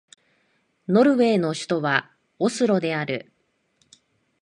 [0.87, 2.09] ノルウェーの首都は
[2.39, 3.31] オスロである